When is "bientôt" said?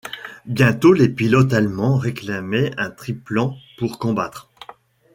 0.47-0.93